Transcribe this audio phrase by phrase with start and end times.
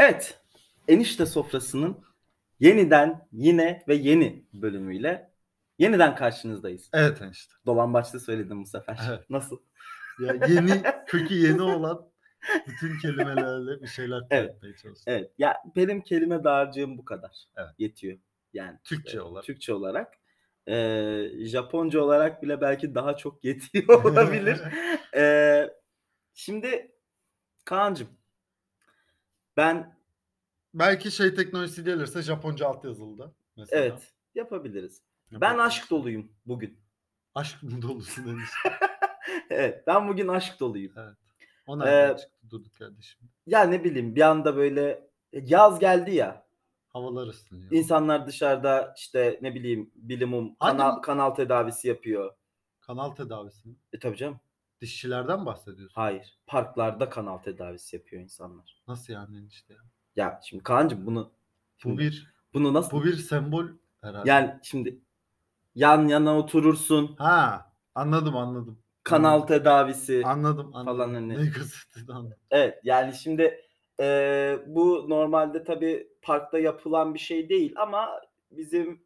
[0.00, 0.40] Evet.
[0.88, 2.04] Enişte sofrasının
[2.60, 5.30] yeniden yine ve yeni bölümüyle
[5.78, 6.90] yeniden karşınızdayız.
[6.92, 7.54] Evet işte.
[7.66, 8.98] Dolan başta söyledim bu sefer.
[9.08, 9.30] Evet.
[9.30, 9.58] Nasıl?
[10.20, 12.10] Ya yeni kökü yeni olan
[12.66, 14.50] bütün kelimelerle bir şeyler Evet.
[14.54, 15.14] etmeye çalıştım.
[15.14, 15.30] Evet.
[15.38, 17.44] Ya benim kelime dağarcığım bu kadar.
[17.56, 17.70] Evet.
[17.78, 18.18] Yetiyor.
[18.52, 19.44] Yani Türkçe e, olarak.
[19.44, 20.14] Türkçe olarak.
[20.68, 24.60] Ee, Japonca olarak bile belki daha çok yetiyor olabilir.
[25.16, 25.70] Ee,
[26.34, 26.92] şimdi
[27.64, 28.08] Kaan'cığım
[29.56, 29.99] ben
[30.74, 33.32] Belki şey teknolojisi gelirse Japonca altyazılıda.
[33.56, 33.82] Mesela.
[33.84, 35.02] evet yapabiliriz.
[35.30, 35.66] Ben Yapabiliriz.
[35.66, 36.78] aşk doluyum bugün.
[37.34, 38.50] Aşk mı dolusun demiş.
[39.50, 40.92] Evet ben bugün aşk doluyum.
[41.66, 43.20] O nereden Ee, çıktı durduk kardeşim?
[43.46, 46.46] Ya ne bileyim bir anda böyle yaz geldi ya.
[46.88, 47.72] Havalar ısınıyor.
[47.72, 52.34] İnsanlar dışarıda işte ne bileyim bilimum kanal, kanal tedavisi yapıyor.
[52.80, 53.74] Kanal tedavisi mi?
[53.92, 54.40] E tabii canım.
[54.80, 55.94] Dişçilerden bahsediyorsun.
[55.94, 56.38] Hayır.
[56.46, 58.82] Parklarda kanal tedavisi yapıyor insanlar.
[58.88, 59.80] Nasıl yani enişte ya?
[60.16, 61.32] Ya şimdi Kaan'cığım bunu Bu
[61.82, 63.64] şimdi bir bunu nasıl bu bir sembol
[64.00, 64.28] herhalde.
[64.28, 65.00] yani şimdi
[65.74, 67.16] yan yana oturursun.
[67.18, 68.78] Ha anladım anladım.
[69.04, 69.46] Kanal Anladım.
[69.46, 70.22] tedavisi.
[70.24, 70.98] Anladım anladım.
[70.98, 71.46] Falan hani.
[71.46, 72.38] Ne kastettiğini anladım.
[72.50, 73.60] Evet yani şimdi
[74.00, 79.02] e, bu normalde tabii parkta yapılan bir şey değil ama bizim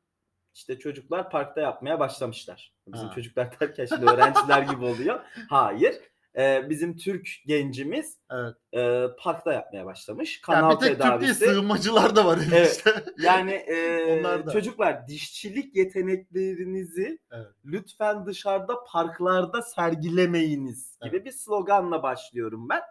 [0.55, 2.73] işte çocuklar parkta yapmaya başlamışlar.
[2.87, 3.15] Bizim Ha.
[3.15, 5.21] çocuklar derken şimdi öğrenciler gibi oluyor.
[5.49, 5.95] Hayır.
[6.39, 8.55] E, bizim Türk gencimiz Evet.
[8.73, 10.41] e, parkta yapmaya başlamış.
[10.41, 11.45] Kanal bir tek Türk değil tedavisi.
[11.45, 12.53] sığınmacılar da var Evet.
[12.85, 13.05] enişte.
[13.19, 14.53] Yani e, Onlar da.
[14.53, 17.47] çocuklar dişçilik yeteneklerinizi Evet.
[17.65, 21.27] lütfen dışarıda parklarda sergilemeyiniz gibi Evet.
[21.27, 22.83] bir sloganla başlıyorum ben.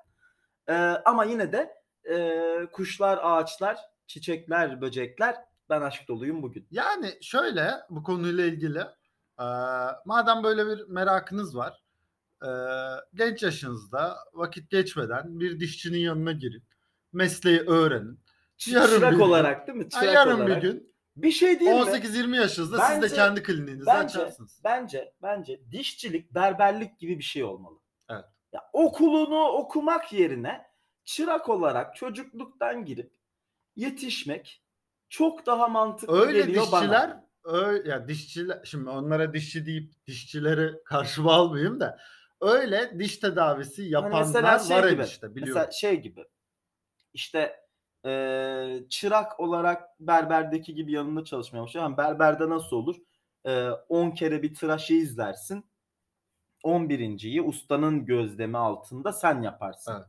[0.68, 0.74] E,
[1.06, 1.74] ama yine de
[2.12, 2.40] e,
[2.72, 5.36] kuşlar, ağaçlar, çiçekler, böcekler
[5.70, 6.68] ben aşk doluyum bugün.
[6.72, 8.80] Yani şöyle bu konuyla ilgili
[9.40, 9.46] e,
[10.06, 11.83] madem böyle bir merakınız var
[12.44, 12.50] e,
[13.14, 16.64] genç yaşınızda vakit geçmeden bir dişçinin yanına girin.
[17.14, 18.20] Mesleği öğrenin.
[18.68, 19.90] Yarın Çırak bir gün- olarak değil mi?
[19.90, 20.64] Çırak yarın olarak.
[20.64, 21.78] bir gün Bir şey değil mi?
[21.78, 24.62] 18-20 yaşınızda siz Bence- de kendi kliniğinizi bence- açarsınız.
[24.64, 27.80] Bence bence dişçilik, berberlik gibi bir şey olmalı.
[28.10, 28.26] Evet.
[28.54, 30.66] Ya okulunu okumak yerine
[31.06, 33.14] çırak olarak çocukluktan girip
[33.76, 34.64] yetişmek
[35.10, 37.28] çok daha mantıklı Öyle geliyor dişçiler bana.
[37.44, 42.00] öyle ya dişçiler şimdi onlara dişçi deyip dişçileri karşıma almayayım da
[42.44, 45.02] öyle diş tedavisi Hani yapanlar mesela şey var gibi.
[45.04, 45.54] işte biliyorum.
[45.68, 46.26] Mesela şey gibi.
[47.14, 47.56] İşte
[48.06, 51.86] eee, çırak olarak berberdeki gibi yanında çalışmaya başlıyor.
[51.86, 52.96] Yani berberde nasıl olur?
[53.46, 55.66] Eee, 10 kere bir tıraşı izlersin.
[56.64, 59.94] 11.yi ustanın gözlemi altında sen yaparsın.
[59.96, 60.06] Evet.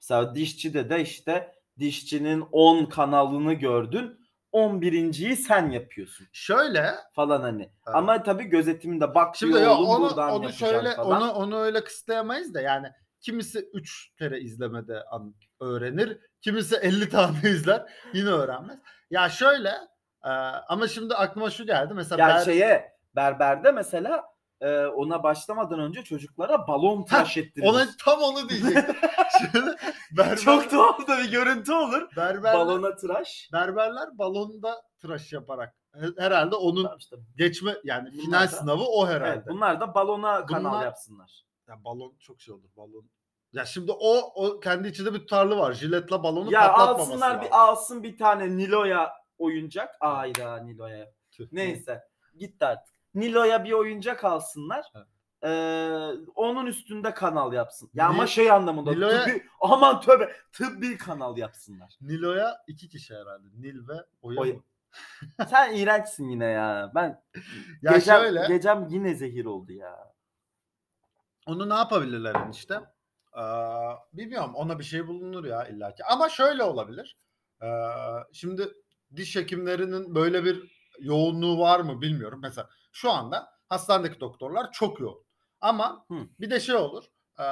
[0.00, 4.23] Mesela dişçide de işte dişçinin 10 kanalını gördün.
[4.54, 7.70] 11.yi sen yapıyorsun Şöyle falan hani.
[7.86, 11.22] Ama tabii gözetiminde bak Şimdi ya onu, buradan onu şöyle falan.
[11.22, 12.88] onu onu öyle kısıtlayamayız da yani
[13.20, 15.02] kimisi 3 kere izlemede
[15.60, 17.82] öğrenir, kimisi 50 tane izler
[18.12, 18.78] yine öğrenmez.
[19.10, 19.68] Ya şöyle
[20.24, 20.28] e,
[20.68, 24.24] ama şimdi aklıma şu geldi mesela Ya ben- şeye berberde mesela
[24.60, 27.66] e, ona başlamadan önce çocuklara balon tıraş ettirir.
[27.66, 28.96] ona tam onu diyecektim.
[30.16, 32.08] Berber, Çok tuhaf da bir görüntü olur.
[32.16, 33.48] berberler, Balona tıraş.
[33.52, 37.16] berberler balonda tıraş yaparak Her- herhalde onun Tamam işte.
[37.36, 39.32] geçme yani Bunlar final da- sınavı o herhalde.
[39.36, 41.44] Evet, bunlar da balona kanal Bunlar- yapsınlar.
[41.68, 43.10] Ya balon çok şey olur balon.
[43.52, 45.72] Ya şimdi o o kendi içinde bir tutarlı var.
[45.72, 47.42] Jiletle balonu Ya patlatmaması alsınlar lazım.
[47.44, 49.94] bir alsın bir tane Nilo'ya oyuncak.
[50.00, 51.06] Ayda Nilo'ya.
[51.30, 51.46] Tüh.
[51.52, 52.02] Neyse
[52.38, 52.94] gitti artık.
[53.14, 54.84] Nilo'ya bir oyuncak alsınlar.
[54.96, 55.06] Evet.
[55.44, 55.48] Ee,
[56.34, 57.90] onun üstünde kanal yapsın.
[57.94, 61.96] Ya ama şey anlamında Nilo'ya- tıbbi, aman tövbe tıbbi kanal yapsınlar.
[62.00, 63.46] Nilo'ya iki kişi herhalde.
[63.54, 64.40] Nil ve Oya.
[64.40, 64.54] Oya.
[65.50, 66.92] Sen iğrençsin yine ya.
[66.94, 67.22] Ben
[67.82, 70.12] Ya gecem, şöyle gecem yine zehir oldu ya.
[71.46, 72.74] onu ne yapabilirler enişte?
[73.36, 73.40] Ee,
[74.12, 76.04] bilmiyorum ona bir şey bulunur ya illaki.
[76.04, 77.16] Ama şöyle olabilir.
[77.62, 77.66] Ee,
[78.32, 78.68] şimdi
[79.16, 82.40] diş hekimlerinin böyle bir yoğunluğu var mı bilmiyorum.
[82.42, 85.24] Mesela şu anda hastanedeki doktorlar çok yoğun.
[85.64, 86.14] Ama Hı.
[86.40, 87.04] bir de şey olur.
[87.40, 87.44] ee,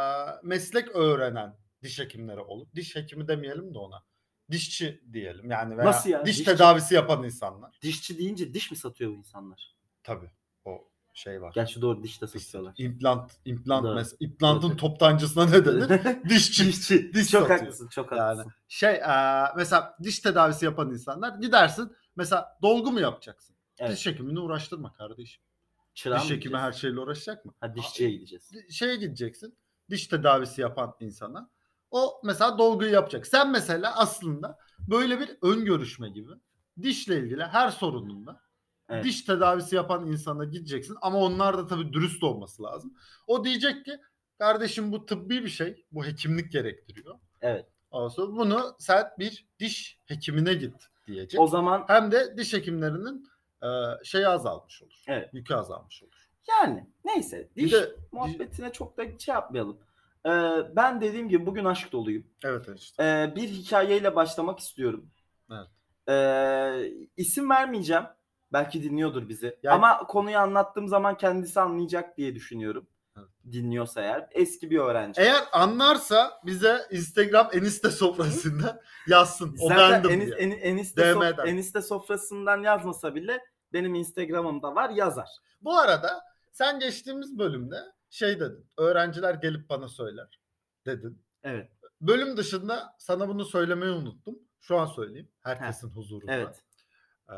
[0.43, 2.67] meslek öğrenen diş hekimleri olur.
[2.75, 4.03] Diş hekimi demeyelim de ona.
[4.51, 6.27] Dişçi diyelim yani veya Nasıl ya?
[6.27, 6.45] diş Dişçi?
[6.45, 7.79] tedavisi yapan insanlar.
[7.83, 9.77] Dişçi deyince diş mi satıyor bu insanlar?
[10.03, 10.31] Tabii
[10.65, 11.53] o şey var.
[11.55, 12.75] Gerçi doğru diş de satıyorlar.
[12.79, 13.99] İmplant, implant Doğru.
[14.01, 14.79] mes- implantın Evet.
[14.81, 16.01] toptancısına ne denir?
[16.29, 16.67] Dişçi.
[16.67, 17.13] Dişçi.
[17.15, 17.61] Diş çok satıyor.
[17.61, 18.53] haklısın, çok Yani haklısın.
[18.69, 23.57] şey eee, mesela diş tedavisi yapan insanlar gidersin mesela dolgu mu yapacaksın?
[23.79, 23.93] Evet.
[23.97, 25.43] Diş hekimini uğraştırma kardeşim.
[25.95, 26.63] Çırağa diş hekimi gideceğiz?
[26.65, 27.55] her şeyle uğraşacak mı?
[27.61, 28.53] Ha dişçiye gideceğiz.
[28.53, 29.59] Di- Şeye gideceksin.
[29.91, 31.51] Diş tedavisi yapan insana.
[31.91, 33.27] O mesela dolguyu yapacak.
[33.27, 34.59] Sen mesela aslında
[34.89, 36.31] böyle bir ön görüşme gibi
[36.83, 38.41] dişle ilgili her sorununda
[38.89, 39.05] Evet.
[39.05, 42.95] diş tedavisi yapan insana gideceksin ama onlar da tabii dürüst olması lazım.
[43.27, 43.99] O diyecek ki
[44.39, 45.85] kardeşim bu tıbbi bir şey.
[45.93, 47.15] Bu hekimlik gerektiriyor.
[47.41, 47.67] Evet.
[47.91, 48.37] Olsun.
[48.37, 50.75] Bunu sen bir diş hekimine git
[51.07, 51.41] diyecek.
[51.41, 53.29] O zaman Hem de diş hekimlerinin
[53.63, 53.69] e,
[54.05, 55.03] şeyi azalmış olur.
[55.09, 55.29] Evet.
[55.33, 56.29] Yükü azalmış olur.
[56.49, 59.79] yani neyse diş de muhabbetine çok da şey yapmayalım.
[60.27, 60.31] Ee,
[60.77, 62.25] ben dediğim gibi bugün aşk doluyum.
[62.45, 63.03] evet işte.
[63.05, 65.11] Ee, bir hikayeyle başlamak istiyorum.
[65.51, 65.69] Evet.
[66.09, 68.05] Ee, isim vermeyeceğim.
[68.53, 69.59] Belki dinliyordur bizi.
[69.63, 72.87] Yani- Ama konuyu anlattığım zaman kendisi anlayacak diye düşünüyorum.
[73.19, 73.29] Evet.
[73.53, 74.29] Dinliyorsa eğer.
[74.33, 75.21] Eski bir öğrenci.
[75.21, 79.57] Eğer anlarsa bize Instagram eniste sofrasında yazsın.
[79.61, 80.37] O Zaten bendim diye.
[80.37, 81.47] en, eniste, sof- DM'den.
[81.47, 83.41] eniste sofrasından yazmasa bile
[83.73, 85.29] benim Instagram'ımda var yazar.
[85.61, 86.23] Bu arada
[86.53, 87.77] sen geçtiğimiz bölümde
[88.11, 88.67] şey dedin.
[88.79, 90.41] Öğrenciler gelip bana söyler
[90.87, 91.25] dedin.
[91.43, 91.71] Evet.
[92.01, 94.39] Bölüm dışında sana bunu söylemeyi unuttum.
[94.61, 95.29] Şu an söyleyeyim.
[95.41, 96.33] Herkesin huzurunda.
[96.33, 96.63] Evet.
[97.31, 97.35] Ee,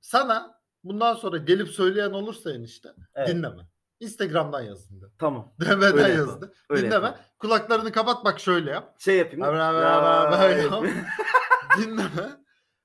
[0.00, 3.28] sana bundan sonra gelip söyleyen olursa enişte Evet.
[3.28, 3.62] dinleme.
[4.00, 5.04] Instagram'dan yazın de.
[5.18, 5.54] Tamam.
[5.60, 6.50] DM'den Öyle de.
[6.70, 6.94] Öyle Dinleme.
[7.06, 7.24] yapalım.
[7.38, 8.94] Kulaklarını kapat bak şöyle yap.
[9.00, 9.40] Şey yapayım.
[9.44, 10.84] Yap.
[11.78, 12.30] Dinleme.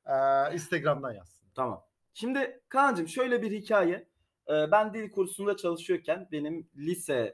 [0.06, 1.48] Ee, Instagram'dan yazsın.
[1.56, 1.85] Tamam.
[2.18, 4.08] Şimdi Kaan'cığım şöyle bir hikaye.
[4.50, 7.34] Ee, ben dil kursunda çalışıyorken benim liseye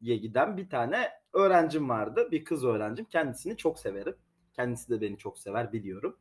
[0.00, 2.28] giden bir tane öğrencim vardı.
[2.30, 3.04] Bir kız öğrencim.
[3.04, 4.16] Kendisini çok severim.
[4.54, 6.16] Kendisi de beni çok sever biliyorum.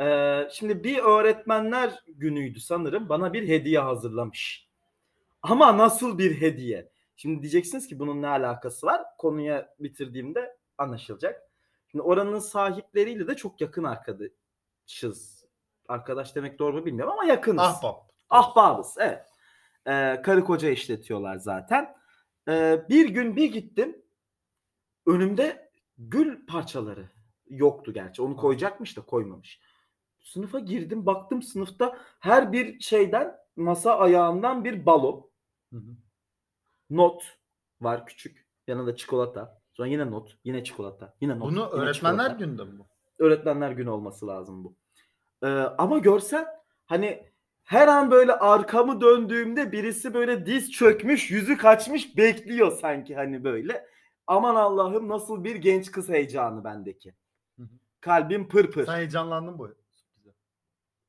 [0.00, 3.08] Ee, şimdi bir öğretmenler günüydü sanırım.
[3.08, 4.68] Bana bir hediye hazırlamış.
[5.42, 6.90] Ama nasıl bir hediye?
[7.16, 9.02] Şimdi diyeceksiniz ki bunun ne alakası var?
[9.18, 11.50] Konuya bitirdiğimde anlaşılacak.
[11.90, 15.39] Şimdi oranın sahipleriyle de çok yakın arkadaşız.
[15.90, 17.62] Arkadaş demek doğru mu bilmiyorum ama yakınız.
[17.62, 18.10] Ahbap.
[18.30, 19.26] Ahbabız evet.
[19.86, 21.96] Ee, karı koca işletiyorlar zaten.
[22.48, 24.02] Ee, bir gün bir gittim.
[25.06, 27.08] Önümde gül parçaları
[27.48, 28.22] yoktu gerçi.
[28.22, 29.60] Onu koyacakmış da koymamış.
[30.20, 35.30] Sınıfa girdim baktım sınıfta her bir şeyden masa ayağından bir balon.
[35.72, 35.96] Hı hı.
[36.90, 37.38] Not
[37.80, 38.46] var küçük.
[38.66, 39.62] Yanında çikolata.
[39.72, 40.36] Sonra yine not.
[40.44, 41.16] Yine çikolata.
[41.20, 41.42] Yine not.
[41.42, 42.44] Bunu yine öğretmenler çikolata.
[42.44, 42.86] günde mi bu?
[43.18, 44.79] Öğretmenler günü olması lazım bu.
[45.42, 45.46] Ee,
[45.78, 46.46] ama görsen
[46.86, 47.30] hani
[47.64, 53.86] her an böyle arkamı döndüğümde birisi böyle diz çökmüş, yüzü kaçmış bekliyor sanki hani böyle.
[54.26, 57.14] Aman Allah'ım nasıl bir genç kız heyecanı bendeki.
[57.58, 57.68] Hı hı.
[58.00, 58.86] Kalbim pırpır.
[58.86, 59.74] Sen heyecanlandın bu.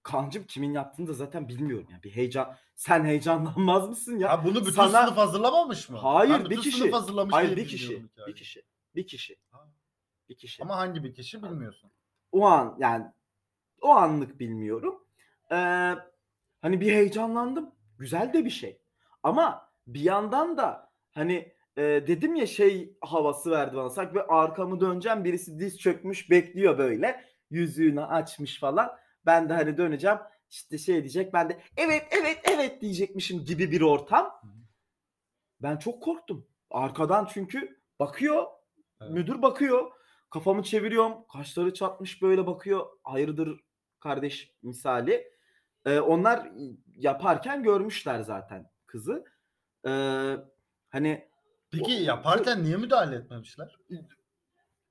[0.03, 2.03] Kancım kimin yaptığını da zaten bilmiyorum ya.
[2.03, 2.55] Bir heyecan.
[2.75, 4.29] Sen heyecanlanmaz mısın ya?
[4.29, 5.97] Ha bunu bütün Sana- sınıf hazırlamamış mı?
[5.97, 6.77] Hayır, Ben bir kişi.
[6.77, 8.07] sınıf hazırlamış Hayır bir kişi.
[8.27, 8.63] Bir kişi.
[8.95, 9.35] Bir kişi.
[9.51, 9.67] Ha.
[10.29, 10.63] Bir kişi.
[10.63, 11.91] Ama hangi bir kişi bilmiyorsun.
[12.31, 13.05] o an yani
[13.81, 15.03] o anlık bilmiyorum.
[15.51, 15.55] Ee,
[16.61, 17.71] hani bir heyecanlandım.
[17.97, 18.81] Güzel de bir şey.
[19.23, 23.89] Ama bir yandan da hani e, dedim ya şey havası verdi bana.
[23.89, 27.25] Sanki böyle arkamı döneceğim birisi diz çökmüş bekliyor böyle.
[27.49, 28.91] Yüzüğünü açmış falan.
[29.25, 30.17] Ben de hani döneceğim
[30.49, 31.33] işte şey diyecek.
[31.33, 34.41] Ben de evet evet evet diyecekmişim gibi bir ortam.
[35.61, 36.47] Ben çok korktum.
[36.69, 38.45] Arkadan çünkü bakıyor.
[39.01, 39.11] Evet.
[39.11, 39.91] Müdür bakıyor.
[40.29, 41.13] Kafamı çeviriyorum.
[41.33, 42.85] Kaşları çatmış böyle bakıyor.
[43.03, 43.59] Hayırdır
[44.01, 45.31] kardeş misali.
[45.85, 46.51] Ee, onlar
[46.95, 49.25] yaparken görmüşler zaten kızı.
[49.87, 50.37] Ee,
[50.89, 51.27] hani
[51.71, 53.75] Peki yaparken niye müdahale etmemişler?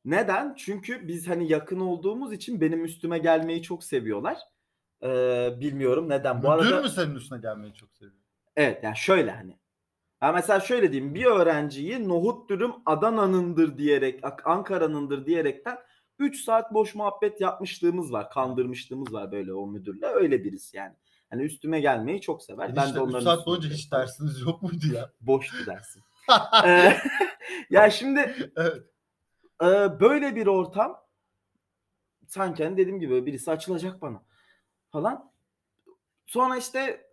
[0.05, 0.55] neden?
[0.55, 4.39] Çünkü biz hani yakın olduğumuz için benim üstüme gelmeyi çok seviyorlar.
[5.03, 6.43] Ee, bilmiyorum neden.
[6.43, 8.17] Bu Müdür arada mü senin üstüne gelmeyi çok seviyor?
[8.57, 9.59] Evet yani şöyle hani.
[10.21, 15.79] Ha mesela şöyle diyeyim bir öğrenciyi nohut dürüm Adana'nındır diyerek Ankara'nındır diyerekten
[16.21, 18.31] 3 saat boş muhabbet yapmışlığımız var.
[18.31, 20.07] Kandırmışlığımız var böyle o müdürle.
[20.07, 20.95] Öyle birisi yani.
[21.31, 22.77] Hani üstüme gelmeyi çok sever.
[22.77, 25.13] ben Enişte de üç onların saat üstüne boyunca hiç dersiniz yok muydu ya?
[25.21, 26.03] Boştu dersin.
[26.65, 26.97] Ee,
[27.71, 28.83] ya şimdi evet.
[29.63, 30.97] Ee, böyle bir ortam
[32.27, 34.23] sanki hani dediğim gibi birisi açılacak bana
[34.91, 35.33] falan.
[36.27, 37.11] Sonra işte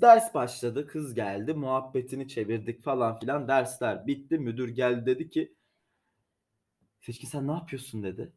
[0.00, 0.86] ders başladı.
[0.86, 1.54] Kız geldi.
[1.54, 3.48] Muhabbetini çevirdik falan filan.
[3.48, 4.38] Dersler bitti.
[4.38, 5.54] Müdür geldi dedi ki
[7.08, 8.32] Seçkin sen ne yapıyorsun dedi.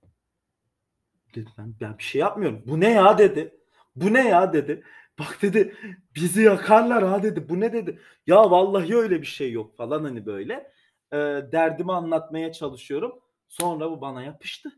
[1.35, 2.63] Dedim ben, ben bir şey yapmıyorum.
[2.67, 3.55] Bu ne ya dedi.
[3.95, 4.83] Bu ne ya dedi.
[5.19, 5.75] Bak dedi
[6.15, 7.49] bizi yakarlar ha dedi.
[7.49, 7.99] Bu ne dedi.
[8.27, 10.71] Ya vallahi öyle bir şey yok falan hani böyle.
[11.13, 11.17] Ee,
[11.51, 13.19] derdimi anlatmaya çalışıyorum.
[13.47, 14.69] Sonra bu bana yapıştı.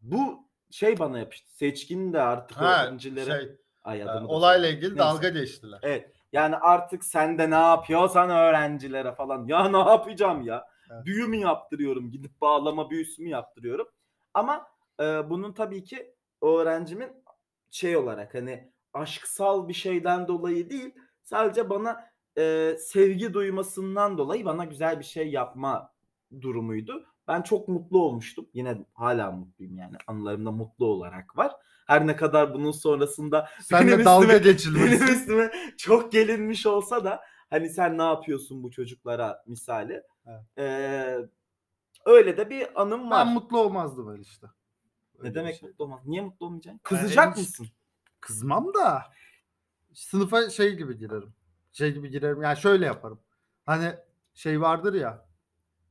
[0.00, 1.56] Bu şey bana yapıştı.
[1.56, 4.76] Seçkin de artık Ha, öğrencilere şey, Ay, e, adını da olayla söyleyeyim.
[4.76, 5.08] ilgili Neyse.
[5.08, 5.78] dalga geçtiler.
[5.82, 6.12] Evet.
[6.32, 9.46] Yani artık sen de ne yapıyorsan öğrencilere falan.
[9.46, 10.70] Ya ne yapacağım ya?
[11.04, 12.10] Büyü mü yaptırıyorum?
[12.10, 13.86] Gidip bağlama büyüsü mü yaptırıyorum?
[14.34, 14.66] Ama
[15.00, 17.10] e, bunun tabii ki öğrencimin
[17.70, 20.94] şey olarak hani aşksal bir şeyden dolayı değil.
[21.22, 25.92] Sadece bana e, sevgi duymasından dolayı bana güzel bir şey yapma
[26.40, 27.06] durumuydu.
[27.28, 28.46] Ben çok mutlu olmuştum.
[28.54, 29.96] Yine hala mutluyum yani.
[30.06, 31.52] Anılarımda mutlu olarak var.
[31.86, 35.00] Her ne kadar bunun sonrasında Sen de dalga geçilmesin.
[35.00, 37.20] benim üstüme çok gelinmiş olsa da
[37.50, 40.02] hani sen ne yapıyorsun bu çocuklara misali.
[40.30, 40.58] Evet.
[40.58, 41.28] Ee,
[42.06, 43.26] Öyle de bir anım var.
[43.26, 44.46] Ben mutlu olmazdım öyle işte.
[45.18, 45.68] Öyle ne demek şey.
[45.68, 46.00] mutlu olmaz?
[46.06, 46.80] Niye mutlu olmayacaksın?
[46.94, 47.66] Yani Kızacak hiç- mısın?
[48.20, 49.02] Kızmam da
[49.94, 51.34] sınıfa şey gibi girerim.
[51.72, 52.42] Şey gibi girerim.
[52.42, 53.20] Yani şöyle yaparım.
[53.66, 53.94] Hani
[54.34, 55.28] şey vardır ya.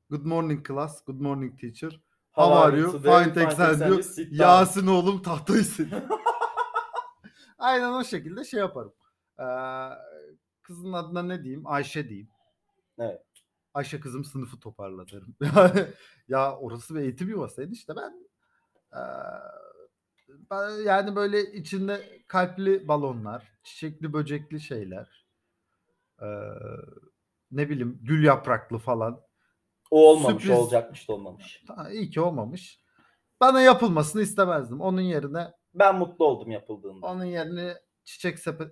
[0.09, 2.01] Good morning class, good morning teacher.
[2.31, 2.91] How are you?
[2.91, 4.01] Fine thanks and you.
[4.31, 5.89] Yasin oğlum tahtayı sil.
[7.57, 8.93] Aynen o şekilde şey yaparım.
[9.39, 9.45] Ee,
[10.61, 11.67] kızın adına ne diyeyim?
[11.67, 12.29] Ayşe diyeyim.
[12.99, 13.28] Evet.
[13.73, 15.35] Ayşe kızım sınıfı toparla derim.
[15.41, 15.87] Yani
[16.27, 18.29] ya orası bir eğitim yuvasıydı işte ben
[18.93, 19.01] ee,
[20.51, 25.25] ben yani böyle içinde kalpli balonlar, çiçekli böcekli şeyler,
[26.21, 26.25] ee,
[27.51, 29.21] ne bileyim gül yapraklı falan.
[29.91, 30.59] O olmamış, Sürpriz.
[30.59, 31.63] olacakmış da olmamış.
[31.67, 32.79] Ha, iyi ki olmamış.
[33.41, 34.81] Bana yapılmasını istemezdim.
[34.81, 37.07] Onun yerine Ben mutlu oldum yapıldığında.
[37.07, 38.71] Onun yerine çiçek sepet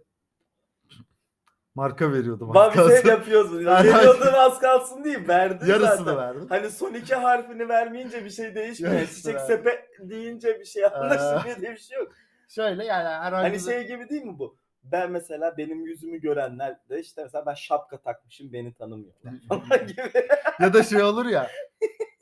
[1.77, 2.53] marka veriyordum.
[2.53, 3.62] Bak bir şey yapıyorsun.
[3.65, 3.84] Ya.
[3.84, 5.27] Veriyordun az kalsın değil.
[5.27, 6.17] Verdin Yarısını zaten.
[6.17, 6.46] verdim.
[6.50, 8.93] Hani son iki harfini vermeyince bir şey değişmiyor.
[8.93, 9.48] Yarısını Çiçek verdim.
[9.55, 12.12] sepet deyince bir şey anlaşılmıyor diye bir şey yok.
[12.50, 14.57] Şöyle yani herhangi Hani şey gibi değil mi bu?
[14.84, 20.01] Ben mesela benim yüzümü görenler de işte mesela ben şapka takmışım beni tanımıyorlar falan gibi.
[20.60, 21.48] ya da şey olur ya.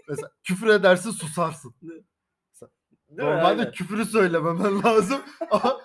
[0.10, 1.76] mesela küfür edersin susarsın.
[1.82, 2.06] Değil mi?
[3.12, 3.72] Normalde Aynen.
[3.72, 5.22] küfürü söylememen lazım.
[5.52, 5.82] Ama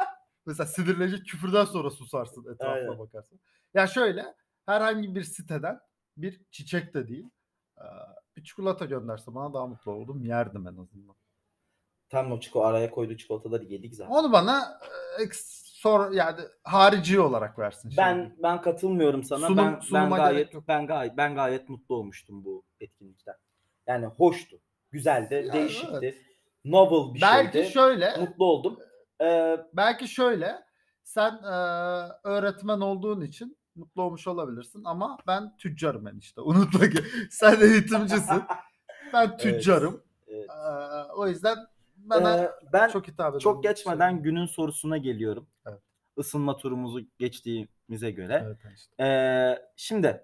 [0.46, 2.98] mesela sinirlenecek küfürden sonra susarsın etrafına Aynen.
[2.98, 3.40] bakarsın.
[3.74, 4.34] Ya şöyle
[4.66, 5.80] herhangi bir siteden
[6.16, 7.30] bir çiçek de değil
[8.36, 10.24] bir çikolata gönderse bana daha mutlu oldum.
[10.24, 11.16] Yerdim en azından.
[12.08, 14.12] Tam o çiko araya koyduğu çikolataları yedik zaten.
[14.12, 14.80] Onu bana
[15.20, 15.24] e,
[15.64, 17.88] sor yani harici olarak versin.
[17.88, 17.96] şimdi.
[17.96, 19.46] Ben ben katılmıyorum sana.
[19.46, 20.64] Sunum- ben ben gayet yok.
[20.68, 23.34] ben gayet ben gayet mutlu olmuştum bu etkinlikten.
[23.86, 24.56] Yani hoştu.
[24.90, 25.96] Güzeldi, Ya, değişikti.
[26.02, 26.14] evet.
[26.64, 27.70] Novel bir belki şeydi.
[27.70, 28.78] şöyle Mutlu oldum.
[29.22, 30.64] Ee, belki şöyle
[31.02, 31.54] sen e,
[32.24, 36.40] öğretmen olduğun için mutlu olmuş olabilirsin ama ben tüccarım ben işte.
[36.40, 36.98] Unutma ki
[37.30, 38.42] sen eğitimcisin.
[39.12, 40.02] Ben tüccarım.
[40.28, 40.50] evet.
[40.50, 41.56] E, o yüzden
[41.96, 44.20] bana Ee, ben çok hitap eden çok geçmeden şey.
[44.22, 45.46] günün sorusuna geliyorum.
[45.66, 45.80] Evet.
[46.16, 48.42] Isınma turumuzu geçtiğimize göre.
[48.46, 49.04] Evet, işte.
[49.04, 50.20] Ee, şimdi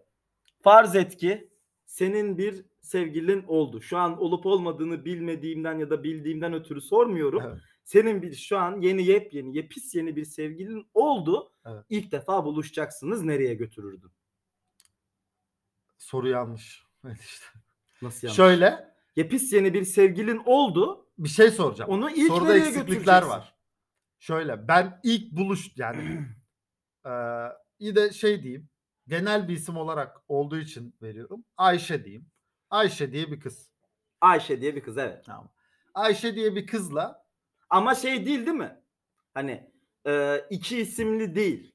[0.63, 1.51] farz et ki
[1.87, 3.81] senin bir sevgilin oldu.
[3.81, 7.43] Şu an olup olmadığını bilmediğimden ya da bildiğimden ötürü sormuyorum.
[7.47, 7.59] Evet.
[7.87, 11.53] Senin bir şu an yeni yepyeni, yepis yeni bir sevgilin oldu.
[11.67, 11.85] Evet.
[11.89, 13.23] İlk defa buluşacaksınız.
[13.23, 14.11] Nereye götürürdün?
[15.99, 16.87] Soru yanlış.
[17.05, 17.45] Evet işte.
[18.03, 18.37] Nasıl yani?
[18.37, 21.07] Şöyle Yepis yeni bir sevgilin oldu.
[21.19, 21.91] bir şey soracağım.
[21.91, 23.55] Onu ilk Soruda nereye eksiklikler var.
[24.19, 26.27] Şöyle ben ilk buluş yani
[27.07, 28.69] eee iyi de şey diyeyim.
[29.09, 31.45] Genel bir isim olarak olduğu için veriyorum.
[31.57, 32.27] Ayşe diyeyim.
[32.71, 33.71] Ayşe diye bir kız.
[34.21, 35.25] Ayşe diye bir kız evet.
[35.25, 35.49] Tamam.
[35.95, 37.26] Ayşe diye bir kızla
[37.71, 38.81] Ama şey değil değil mi?
[39.35, 39.71] Hani
[40.07, 41.73] e, iki isimli değil.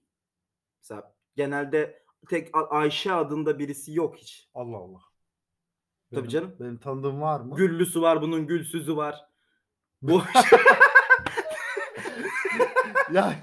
[0.82, 4.50] Mesela genelde tek Ayşe adında birisi yok hiç.
[4.54, 5.00] Allah Allah.
[6.10, 6.56] Tabii Benim- canım.
[6.60, 7.56] Benim tanıdığım var mı?
[7.56, 9.26] Güllüsü var bunun, gülsüzü var.
[10.02, 10.22] Bu
[13.12, 13.34] ya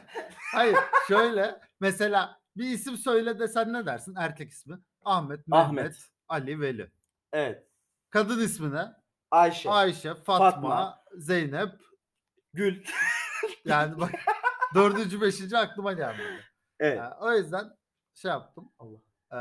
[0.53, 0.77] hayır
[1.09, 4.15] şöyle mesela bir isim söyle desen ne dersin?
[4.19, 4.79] Erkek ismi.
[5.05, 5.97] Ahmet, Mehmet, Ahmet.
[6.29, 6.91] Ali, Veli.
[7.33, 7.65] evet.
[8.11, 8.93] Kadın ismi ne?
[9.31, 11.05] Ayşe, Ayşe, Fatma, Fatma.
[11.17, 11.69] Zeynep.
[12.55, 12.85] Gül.
[13.65, 14.11] Yani bak
[14.75, 16.45] dördüncü, beşinci aklıma gelmedi.
[16.81, 16.99] Evet.
[16.99, 17.65] Yani o yüzden
[18.15, 18.73] şey yaptım.
[18.79, 18.99] Allah.
[19.33, 19.37] Ee,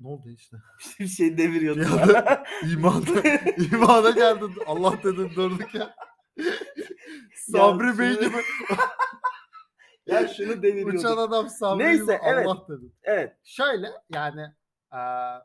[0.00, 0.56] ne oldu işte?
[1.00, 1.80] Bir şey deviriyordu.
[1.80, 3.20] Bir anda İmana,
[3.72, 4.54] imana geldin.
[4.66, 5.94] Allah dedin durduk ya.
[7.34, 8.36] Sabri Bey şunu- gibi.
[10.06, 10.96] ya şunu deviriyordu.
[10.98, 12.46] Uçan adam Sabri Neyse, gibi evet.
[12.46, 12.94] Allah dedin.
[13.02, 13.36] Evet.
[13.44, 14.46] Şöyle yani
[14.92, 15.42] eee,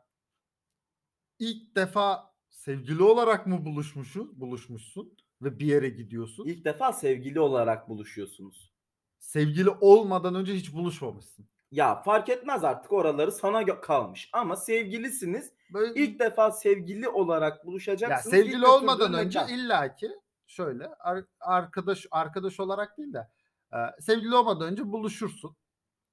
[1.38, 6.46] ilk defa sevgili olarak mı buluşmuşsun, buluşmuşsun ve bir yere gidiyorsun?
[6.46, 8.72] İlk defa sevgili olarak buluşuyorsunuz.
[9.18, 11.46] Sevgili olmadan önce hiç buluşmamışsın.
[11.70, 14.30] Ya fark etmez artık oraları sana kalmış.
[14.32, 15.52] Ama sevgilisiniz.
[15.72, 18.34] Böyle İlk defa sevgili olarak ya buluşacaksınız.
[18.36, 19.54] sevgili İlk olmadan önce mekan.
[19.54, 20.10] illaki
[20.46, 23.28] şöyle ar- arkadaş arkadaş olarak değil de
[23.72, 25.56] eee, sevgili olmadan önce buluşursun.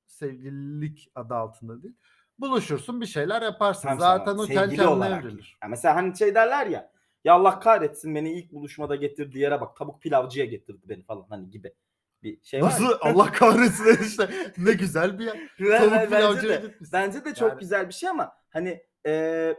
[0.07, 1.95] Sevgililik adı altında değil.
[2.39, 3.81] Buluşursun bir şeyler yaparsın.
[3.83, 4.39] Tamam, Zaten tamam.
[4.39, 5.57] o kendi Sevgili kendine evrilir.
[5.63, 6.92] Ya mesela hani şey derler ya.
[7.23, 9.75] Ya Allah kahretsin beni ilk buluşmada getirdiği yere bak.
[9.77, 11.73] Tavuk pilavcıya getirdi beni falan hani gibi
[12.23, 12.67] bir şey var.
[12.67, 15.37] Nasıl Allah kahretsin işte ne güzel bir yer.
[15.59, 16.93] Ben- Tavuk ben- bence de, gitmişsin.
[16.93, 19.55] bence de çok Yani- güzel bir şey ama hani e,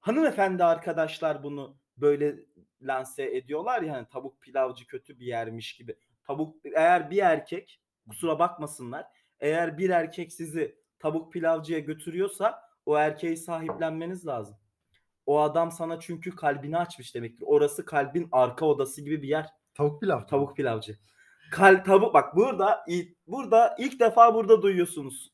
[0.00, 2.34] hanımefendi arkadaşlar bunu böyle
[2.82, 5.96] lanse ediyorlar ya hani tavuk pilavcı kötü bir yermiş gibi.
[6.24, 9.06] Tavuk eğer bir erkek kusura bakmasınlar
[9.40, 14.56] eğer bir erkek sizi tavuk pilavcıya götürüyorsa o erkeği sahiplenmeniz lazım.
[15.28, 17.44] O adam sana çünkü kalbini açmış demektir.
[17.48, 19.46] Orası kalbin arka odası gibi bir yer.
[19.74, 20.26] Tavuk pilav.
[20.26, 20.98] Tavuk pilavcı.
[21.52, 22.84] Kal tavuk bak burada
[23.26, 25.32] burada ilk defa burada duyuyorsunuz.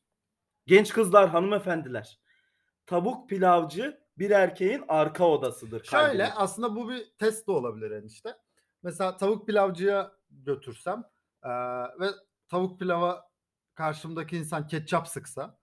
[0.66, 2.20] Genç kızlar, hanımefendiler.
[2.86, 5.84] Tavuk pilavcı bir erkeğin arka odasıdır.
[5.84, 6.30] Şöyle kalbinin.
[6.36, 8.36] aslında bu bir test de olabilir enişte.
[8.82, 11.04] Mesela tavuk pilavcıya götürsem
[11.44, 11.50] eee,
[12.00, 12.06] ve
[12.48, 13.30] tavuk pilava
[13.74, 15.58] karşımdaki insan ketçap sıksa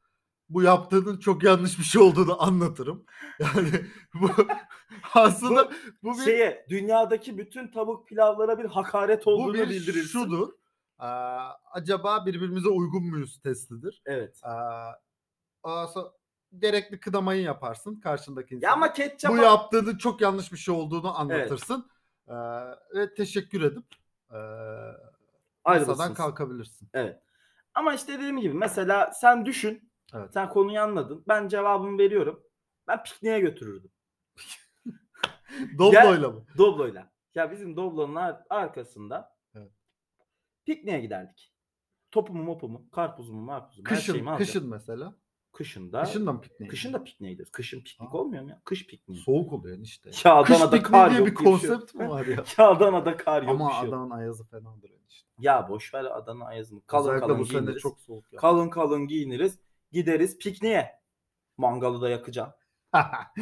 [0.53, 3.05] bu yaptığının çok yanlış bir şey olduğunu anlatırım.
[3.39, 3.71] Yani
[4.13, 4.29] bu
[5.13, 5.71] aslında
[6.03, 10.07] bu, bir Şeye dünyadaki bütün tavuk pilavlara bir hakaret bu olduğunu bir bildirirsin.
[10.07, 10.49] şudur.
[11.01, 11.07] Eee,
[11.71, 14.01] acaba birbirimize uygun muyuz testidir.
[14.05, 14.41] Evet.
[15.63, 16.11] Sonra
[16.57, 18.69] gerekli kıdamayı yaparsın karşındaki insana.
[18.69, 21.89] Ya ama ketçap bu yaptığının çok yanlış bir şey olduğunu anlatırsın.
[22.27, 22.33] Ee,
[22.95, 23.85] ve teşekkür edip
[24.31, 24.39] e,
[25.65, 26.89] masadan kalkabilirsin.
[26.93, 27.21] Evet.
[27.73, 29.90] Ama işte dediğim gibi mesela sen düşün.
[30.13, 30.33] Evet.
[30.33, 31.23] Sen konuyu anladın.
[31.27, 32.43] Ben cevabımı veriyorum.
[32.87, 33.91] Ben pikniğe götürürdüm.
[35.77, 36.45] Doblo'yla mı?
[36.57, 37.11] Doblo'yla.
[37.35, 39.71] Ya bizim Doblo'nun ar- arkasında Evet.
[40.65, 41.53] pikniğe giderdik.
[42.11, 44.45] Topumu mopumu, karpuzumu marpuzumu her Kışın, şeyimi alacağım.
[44.47, 45.15] kışın mesela.
[45.53, 46.03] Kışında.
[46.03, 46.69] Kışın da mı pikniğe?
[46.69, 47.51] Kışın da pikniğe gideriz.
[47.51, 48.17] Kışın piknik Aa.
[48.17, 48.61] olmuyor mu ya?
[48.65, 49.19] Kış pikniği.
[49.21, 50.09] Soğuk oluyor işte.
[50.09, 52.43] Ya Kış Adana'da pikniği kar diye yok bir konsept mi var ya?
[52.57, 54.11] Ya Adana'da kar yok Ama şey yok.
[54.13, 55.29] Ayazı fenadır işte.
[55.39, 56.81] Ya boş ver Adana ayazını.
[56.87, 57.81] Kalın Özellikle kalın bu sene giyiniriz.
[57.81, 58.39] çok soğuk ya.
[58.39, 59.59] Kalın kalın giyiniriz.
[59.91, 60.99] Gideriz pikniğe.
[61.57, 62.51] Mangalı da yakacağım.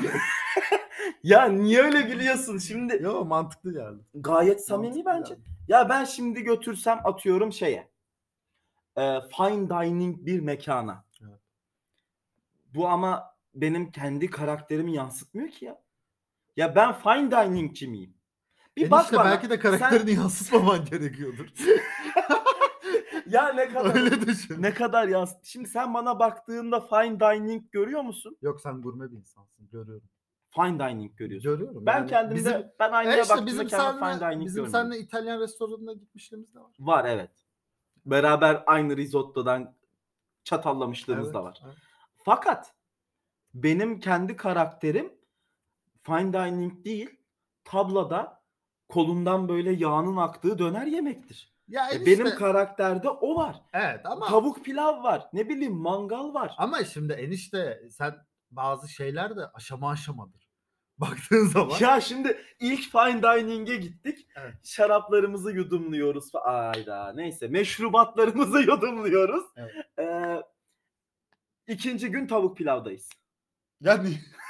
[1.23, 2.99] Ya niye öyle gülüyorsun şimdi?
[3.03, 4.03] Yo mantıklı geldi.
[4.13, 5.33] Gayet samimi Mantıklı bence.
[5.33, 5.49] geldi.
[5.67, 7.89] Ya ben şimdi götürsem atıyorum şeye.
[8.97, 11.05] e, fine dining bir mekana.
[11.21, 11.39] Evet.
[12.75, 15.81] Bu ama benim kendi karakterimi yansıtmıyor ki ya.
[16.57, 18.13] Ya ben fine diningçi miyim?
[18.77, 19.29] Bir bak Enişte bana.
[19.31, 21.47] belki de karakterini yansıtmaman gerekiyordur.
[23.29, 24.62] Ya ne kadar Öyle düşün.
[24.62, 25.45] ne kadar yansıt.
[25.45, 28.38] Şimdi sen bana baktığında fine dining görüyor musun?
[28.41, 30.07] Yok sen gurme bir insansın görüyorum.
[30.50, 31.51] Fine dining görüyorsun.
[31.51, 31.86] Görüyorum.
[31.86, 34.63] Ben Yani kendimde bizim, ben E aynaya işte baktığımda bizim kendime fine seninle, dining bizim
[34.63, 34.89] görmüyorum.
[34.91, 36.71] seninle İtalyan restoranına gitmişliğimiz de var.
[36.79, 37.31] Var evet.
[38.05, 39.75] Beraber aynı risottodan
[40.43, 41.62] çatallamışlığımız Evet, da var.
[41.65, 41.75] evet.
[42.24, 42.74] Fakat
[43.53, 45.13] benim kendi karakterim
[46.01, 47.10] fine dining değil,
[47.63, 48.41] tablada
[48.89, 51.53] kolundan böyle yağının aktığı döner yemektir.
[51.69, 53.55] Ya E, enişte- Benim karakterde o var.
[53.73, 55.27] evet ama Tavuk pilav var.
[55.34, 56.53] Ne bileyim mangal var.
[56.58, 58.15] ama şimdi enişte sen
[58.51, 60.49] bazı şeyler de aşama aşamadır.
[60.97, 64.27] Baktığın zaman Ya şimdi ilk fine dining'e gittik.
[64.36, 64.53] Evet.
[64.63, 66.36] Şaraplarımızı yudumluyoruz.
[66.36, 69.43] Ayda neyse meşrubatlarımızı yudumluyoruz.
[69.55, 69.71] Evet.
[69.99, 70.41] Ee,
[71.67, 73.10] ikinci gün tavuk pilavdayız.
[73.82, 74.10] yani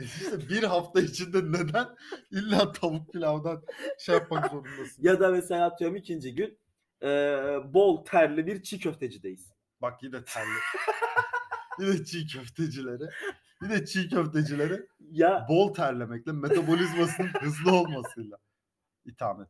[0.00, 1.86] işte bir hafta içinde neden
[2.30, 3.62] illa tavuk pilavdan
[3.98, 5.02] şey yapmak zorundasın?
[5.02, 6.58] Ya da mesela atıyorum ikinci gün
[7.02, 7.06] ee,
[7.64, 9.52] bol terli bir çiğ köftecideyiz.
[9.82, 10.48] Bak yine terli.
[11.78, 13.04] yine çiğ köftecileri.
[13.62, 18.36] Yine çiğ köftecileri Ya bol terlemekle metabolizmasının hızlı olmasıyla
[19.04, 19.48] itham et.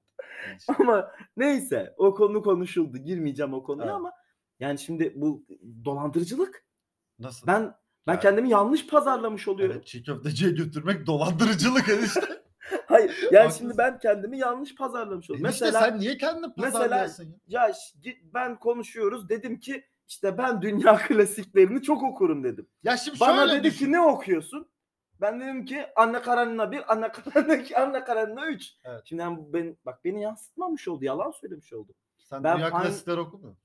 [0.81, 2.99] ama neyse o konu konuşuldu.
[2.99, 3.95] Girmeyeceğim o konuya Evet.
[3.97, 4.13] ama
[4.61, 5.47] yani şimdi bu
[5.85, 6.65] dolandırıcılık.
[7.19, 7.47] Nasıl?
[7.47, 7.75] Ben
[8.09, 8.23] ben Evet.
[8.23, 9.75] kendimi yanlış pazarlamış oluyorum.
[9.77, 12.21] Evet çiğ köfteciye götürmek dolandırıcılık enişte.
[12.87, 13.59] Hayır yani Haklısın.
[13.59, 15.47] şimdi ben kendimi yanlış pazarlamış oluyorum.
[15.47, 17.63] Enişte Mesela sen niye kendini mesela- pazarlıyorsun ya?
[17.63, 17.71] ya
[18.03, 22.67] gi- ben konuşuyoruz dedim ki işte ben dünya klasiklerini çok okurum dedim.
[22.83, 23.87] Ya şimdi Bana şöyle dedi düşün.
[23.87, 24.69] ki ne okuyorsun?
[25.21, 28.73] Ben dedim ki Anne Karenina 1, Anne Karenina 2, Anne Karenina 3.
[28.85, 29.03] Evet.
[29.05, 31.05] Şimdi yani ben, bak beni yansıtmamış oldu.
[31.05, 31.93] Yalan söylemiş oldu.
[32.19, 33.65] Sen Ben dünya fan- klasikleri okumuyor musun?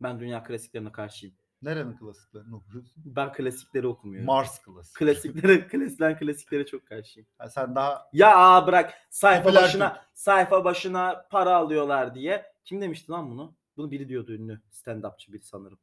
[0.00, 1.36] Ben dünya klasiklerine karşıyım.
[1.62, 2.92] Nerenin klasiklerini okuyorsun?
[2.96, 4.26] Ben klasikleri okumuyorum.
[4.26, 4.96] Mars klasik.
[4.96, 7.28] Klasiklere, klas, ben klasiklere çok karşıyım.
[7.38, 12.44] Ha, sen daha Ya aa, bırak sayfa Popüler başına sayfa başına para alıyorlar diye.
[12.64, 13.54] Kim demişti lan bunu?
[13.76, 15.78] Bunu biri diyordu ünlü stand-upçı biri sanırım.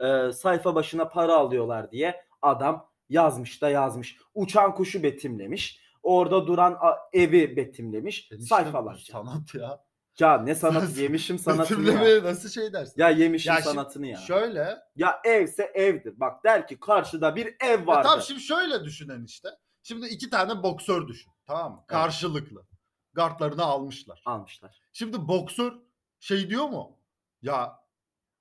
[0.00, 4.16] Ee, sayfa başına para alıyorlar diye adam yazmış da yazmış.
[4.34, 5.80] Uçan kuşu betimlemiş.
[6.02, 8.32] Orada duran a- evi betimlemiş.
[8.32, 9.12] Enişte bu Sayfalarca.
[9.12, 9.84] Sanat ya.
[10.20, 11.86] Ya ne sanatı yemişim sanatını ya.
[11.86, 12.94] Betimlemeye nasıl şey dersin?
[12.96, 14.16] Ya yemişim Ya şimdi sanatını ya.
[14.18, 14.78] Şöyle.
[14.96, 16.20] Ya evse evdir.
[16.20, 18.08] Bak der ki karşıda bir ev vardı.
[18.08, 19.48] tamam şimdi şöyle düşünen işte.
[19.82, 21.32] Şimdi iki tane boksör düşün.
[21.46, 21.84] Tamam mı?
[21.86, 22.66] Karşılıklı.
[23.12, 24.22] Gardlarını almışlar.
[24.26, 24.80] Almışlar.
[24.92, 25.72] Şimdi boksör
[26.20, 26.98] şey diyor mu?
[27.42, 27.78] Ya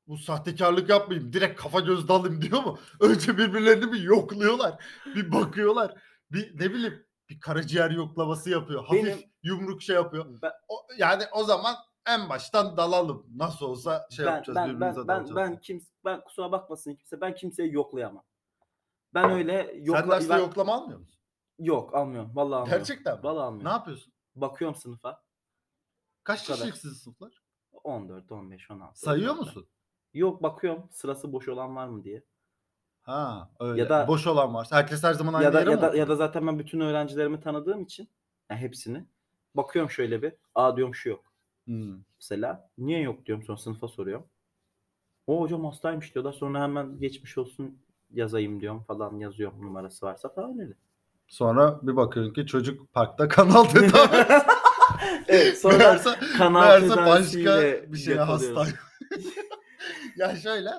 [0.08, 1.34] bu sahtekarlık yapmayayım.
[1.34, 2.80] Direkt kafa göz dalayım diyor mu?
[3.00, 4.84] Önce birbirlerini bir yokluyorlar.
[5.16, 5.94] Bir bakıyorlar.
[6.32, 8.86] Bir ne bileyim bir karaciğer yoklaması yapıyor.
[8.86, 10.26] Hafif Benim- yumruk şey yapıyor.
[10.42, 11.76] Ben, O, yani o zaman
[12.08, 13.28] en baştan dalalım.
[13.36, 17.22] Nasıl olsa şey ben, yapacağız ben, birbirimize ben, ben, ben, kimse, ben kusura bakmasın kimse
[17.22, 18.24] ben kimseyi yoklayamam.
[19.14, 21.20] Ben öyle yokla, Sen derste ben- yoklama almıyor musun?
[21.60, 22.32] Yok almıyorum.
[22.36, 22.80] Vallahi almıyorum.
[22.80, 23.24] Gerçekten mi?
[23.24, 23.72] Vallahi Ne almıyorum.
[23.72, 24.14] yapıyorsun?
[24.36, 25.24] Bakıyorum sınıfa.
[26.24, 27.44] Kaç kişilik sizin sınıflar?
[27.84, 29.00] 14, 15, 16.
[29.00, 29.46] Sayıyor oralarda.
[29.46, 29.68] musun?
[30.14, 32.24] Yok bakıyorum sırası boş olan var mı diye.
[33.06, 33.82] Ha öyle.
[33.82, 34.76] Ya da- Boş olan varsa.
[34.76, 36.80] Herkes her zaman aynı Ya da yere ya mi da, ya da zaten ben bütün
[36.80, 38.10] öğrencilerimi tanıdığım için
[38.50, 39.06] yani hepsini
[39.56, 40.34] bakıyorum şöyle bir.
[40.56, 41.24] Aa diyorum şu yok.
[41.66, 41.98] Hmm.
[42.20, 44.28] Mesela niye yok diyorum sonra sınıfa soruyorum.
[45.28, 46.34] O hocam hastaymış diyorlar.
[46.34, 47.80] Sonra hemen geçmiş olsun
[48.14, 50.74] yazayım diyorum falan yazıyorum numarası varsa falan öyle.
[51.28, 54.26] Sonra bir bakıyorsun ki çocuk parkta kanal tedavi.
[55.28, 57.62] Evet sonra meğerse, kanal meğerse başka
[57.94, 58.66] bir şeye hasta.
[60.18, 60.70] ya şöyle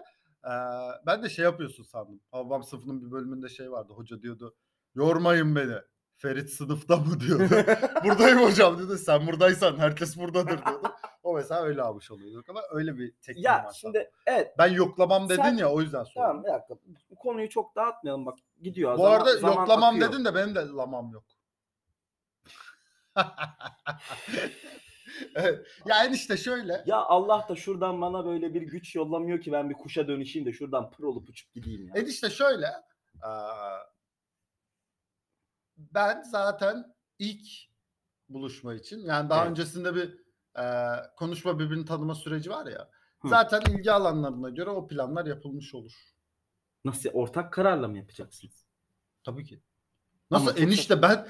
[1.07, 2.21] ben de şey yapıyorsun sandım.
[2.33, 3.93] Babam sınıfının bir bölümünde şey vardı.
[3.93, 4.57] Hoca diyordu
[4.95, 5.75] yormayın beni.
[6.19, 7.55] Ferit sınıfta mı diyordu.
[8.05, 8.99] Buradayım hocam dedi.
[8.99, 10.89] Sen buradaysan herkes buradadır diyordu.
[11.23, 15.29] O mesela öyle almış oluyorduk ama öyle bir teknik Ya var şimdi evet Ben yoklamam
[15.29, 16.23] dedin Sen- ya o yüzden sordum.
[16.29, 16.75] tamam bir dakika.
[17.11, 18.93] Bu konuyu çok dağıtmayalım bak gidiyor.
[18.99, 20.13] Bu Zaman- arada zaman yoklamam akıyor.
[20.13, 21.25] dedin de benim de lamam yok.
[25.35, 25.67] evet.
[25.87, 26.83] Yani işte şöyle.
[26.87, 30.53] Ya Allah da şuradan bana böyle bir güç yollamıyor ki ben bir kuşa dönüşeyim de
[30.53, 31.95] şuradan pır olup uçup gideyim ya.
[32.03, 32.67] Enişte şöyle.
[33.25, 33.31] eee,
[35.77, 37.47] Ben zaten ilk
[38.29, 39.51] buluşma için yani daha Evet.
[39.51, 40.19] öncesinde bir
[40.59, 42.91] eee, konuşma birbirini tanıma süreci var ya.
[43.23, 43.29] Hı.
[43.29, 45.93] Zaten ilgi alanlarına göre o planlar yapılmış olur.
[46.85, 48.67] Nasıl ortak kararla mı yapacaksınız?
[49.25, 49.63] Tabii ki.
[50.31, 51.29] Nasıl Ama enişte ben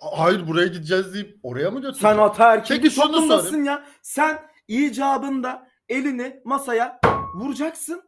[0.00, 2.20] hayır buraya gideceğiz deyip oraya mı Sen götüreceğim?
[2.20, 3.86] ataerkil toplumdasın ya.
[4.02, 7.00] Sen icabında elini masaya
[7.34, 8.02] vuracaksın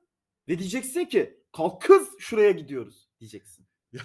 [0.48, 3.66] ve diyeceksin ki kalk kız şuraya gidiyoruz diyeceksin.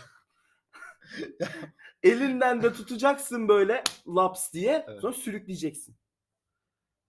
[2.04, 5.02] Elinden de tutacaksın böyle laps diye Evet.
[5.02, 5.96] sonra sürükleyeceksin.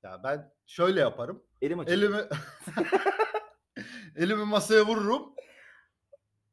[0.03, 1.43] Ya ben şöyle yaparım.
[1.63, 1.93] Elim açık.
[1.93, 2.17] Elimi
[4.17, 5.35] elimi masaya vururum.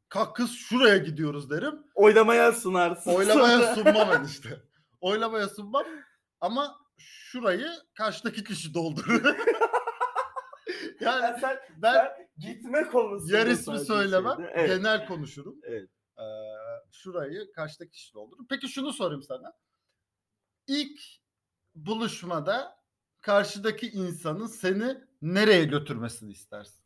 [0.09, 1.83] Kalk kız şuraya gidiyoruz derim.
[1.95, 3.11] Oylamaya sunarsın.
[3.15, 4.49] Oylamaya sunmam ben işte.
[5.01, 5.85] Oylamaya sunmam
[6.41, 9.35] ama şurayı karşıdaki kişi doldurur.
[10.99, 14.37] Yani yani sen, ben sen gitme konusunda yer ismi söylemem.
[14.53, 14.67] Evet.
[14.69, 15.55] Genel konuşurum.
[15.63, 15.89] evet.
[16.17, 16.23] Ee,
[16.91, 18.45] şurayı karşıdaki kişi doldurur.
[18.49, 19.53] Peki şunu sorayım sana.
[20.67, 20.99] İlk
[21.75, 22.77] buluşmada
[23.21, 26.84] karşıdaki insanın seni nereye götürmesini istersin?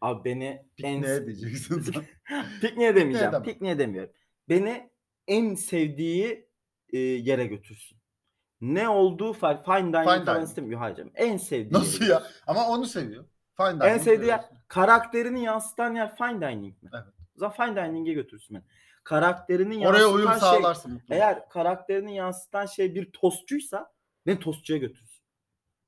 [0.00, 1.84] Abi beni en Ne diyeceksin
[2.60, 3.32] pikniğe demeyeceğim.
[3.32, 3.42] demem.
[3.42, 4.12] Pikniğe demiyorum.
[4.48, 4.90] Beni
[5.26, 6.48] en sevdiği
[6.92, 7.98] e, yere götürsün.
[8.60, 10.48] Ne olduğu fark fine dining Fine falan dining.
[10.48, 10.80] istemiyor.
[10.80, 11.12] Hayır canım.
[11.14, 12.22] En sevdiği Nasıl ya?
[12.46, 13.24] Ama onu seviyor.
[13.56, 16.90] Fine En dining sevdiği yer karakterini yansıtan yer fine dining mi?
[16.94, 17.04] Evet.
[17.36, 18.64] O zaman fine dining'e götürsün beni.
[19.04, 21.14] Karakterini Oraya yansıtan uyum şey, sağlarsın mutlaka.
[21.14, 23.92] eğer karakterini yansıtan şey bir tostçuysa
[24.26, 25.22] beni tostçuya götürsün.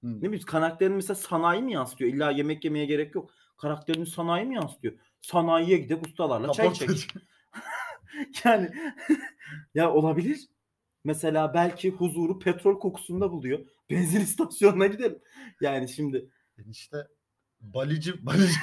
[0.01, 0.17] Hmm.
[0.19, 2.11] Ne bileyim karakterini mesela sanayi mi yansıtıyor?
[2.15, 3.31] İlla yemek yemeye gerek yok.
[3.59, 4.95] Karakterini sanayi mi yansıtıyor?
[5.21, 6.91] Sanayiye gidip ustalarla çay çek.
[8.45, 8.71] Yani
[9.75, 10.41] ya olabilir.
[11.05, 13.59] Mesela belki huzuru petrol kokusunda buluyor.
[13.91, 15.19] Benzin istasyonuna gidelim.
[15.61, 16.31] Yani şimdi
[16.71, 17.07] İşte
[17.61, 18.57] balici balici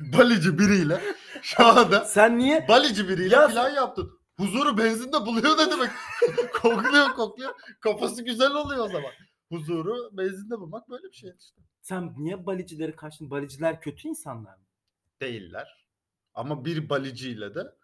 [0.00, 1.00] balici biriyle
[1.42, 4.20] şu anda sen niye balici biriyle Ya plan yaptın.
[4.36, 5.90] Huzuru benzinde buluyor ne demek?
[6.62, 7.54] kokluyor kokluyor.
[7.80, 9.10] Kafası güzel oluyor o zaman.
[9.52, 11.60] Huzuru benzinde bulmak böyle bir şey işte.
[11.88, 14.64] Sen niye balicileri karşın baliciler kötü insanlar mı?
[15.20, 15.86] Değiller.
[16.34, 17.74] Ama bir baliciyle de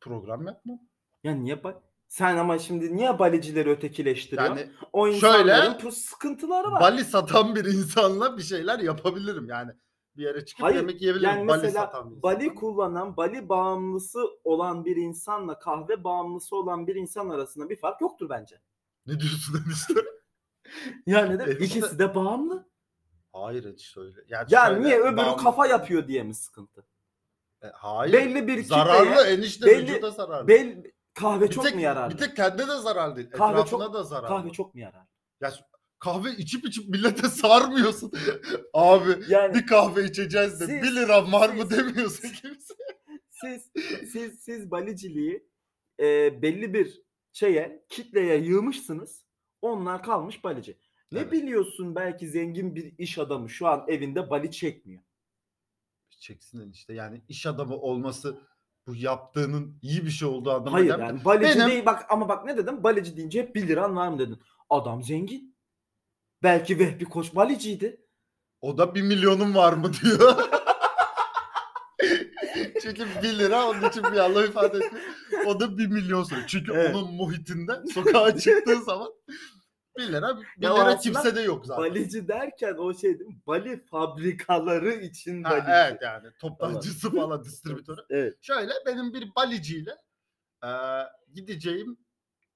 [0.00, 0.78] program yapmam.
[1.24, 4.48] Ya niye ba- sen ama şimdi niye balicileri ötekileştiriyor?
[4.48, 6.80] Yani o şöyle, insanların bu sıkıntıları var.
[6.80, 9.72] bali satan bir insanla bir şeyler yapabilirim yani.
[10.16, 11.30] Bir yere çıkıp Hayır, yemek yiyebilirim.
[11.30, 16.86] Yani bali mesela satan bir bali kullanan, bali bağımlısı olan bir insanla kahve bağımlısı olan
[16.86, 18.60] bir insan arasında bir fark yoktur bence.
[19.06, 19.94] Ne diyorsun işte?
[21.06, 22.69] Yani de ikisi de bağımlı.
[23.32, 24.18] Hayır hiç öyle.
[24.28, 26.86] Yani Ya şöyle, niye öbürü bağımlı- kafa yapıyor diye mi sıkıntı?
[27.62, 28.12] E, hayır.
[28.12, 30.48] Belli bir zararlı kitleye, enişte belli- vücuda zararlı.
[30.48, 30.82] bel,
[31.14, 32.14] kahve bir çok tek, mu yararlı?
[32.14, 33.30] Bir tek kendine de zararlı.
[33.30, 34.28] Kahve Etrafına çok- da zararlı.
[34.36, 35.08] Kahve çok mu yararlı?
[35.40, 35.52] Ya
[35.98, 38.12] kahve içip içip millete sarmıyorsun.
[38.74, 42.74] Abi Yani bir kahve içeceğiz de Siz- 1 lira var mı siz- demiyorsun kimse.
[43.30, 43.70] siz
[44.12, 45.48] siz siz baliciliği
[46.00, 49.24] e, belli bir şeye, kitleye yığmışsınız.
[49.62, 50.78] Onlar kalmış balici.
[51.12, 51.32] Ne Evet.
[51.32, 55.02] biliyorsun belki zengin bir iş adamı şu an evinde bali çekmiyor.
[56.20, 58.36] Çeksin işte yani iş adamı olması
[58.86, 61.08] bu yaptığının iyi bir şey olduğu anlamına Hayır gelmiyor.
[61.08, 62.82] yani balici Benim- değil bak ama bak ne dedim?
[62.82, 64.38] Balici deyince hep 1 liran var mı dedin.
[64.70, 65.56] Adam zengin.
[66.42, 68.06] Belki Vehbi Koç baliciydi.
[68.60, 70.36] O da 1 milyonum var mı diyor.
[72.82, 75.04] Çünkü 1 lira onun için bir anlam ifade etmiyor.
[75.46, 76.48] O da 1 milyon söylüyor.
[76.48, 76.94] Çünkü Evet.
[76.94, 79.12] onun muhitinde sokağa çıktığı zaman
[79.98, 81.84] 1 lira 1 Ya o lira aslında kimsede yok zaten.
[81.84, 83.42] Balici derken o şey değil mi?
[83.46, 85.70] Bali fabrikaları için Ha, balici.
[85.70, 88.00] evet yani toptancısı falan distribütörü.
[88.10, 88.36] Evet.
[88.40, 89.96] Şöyle benim bir baliciyle
[90.64, 90.68] e,
[91.34, 91.98] gideceğim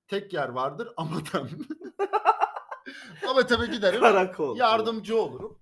[0.08, 1.48] tek yer vardır Amatem.
[3.28, 4.00] Amatem'e giderim.
[4.00, 4.56] Karakol.
[4.56, 5.58] Yardımcı olurum.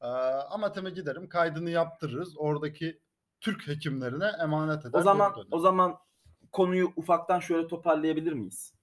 [0.00, 1.28] E, Amatem'e giderim.
[1.28, 2.34] Kaydını yaptırırız.
[2.38, 3.00] Oradaki
[3.40, 4.98] Türk hekimlerine emanet eder.
[4.98, 5.48] O zaman geri dönerim.
[5.52, 5.98] o zaman
[6.52, 8.74] konuyu ufaktan şöyle toparlayabilir miyiz?